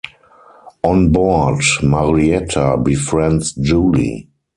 On 0.83 1.11
board, 1.11 1.61
Marietta 1.83 2.75
befriends 2.83 3.53
Julie. 3.53 4.29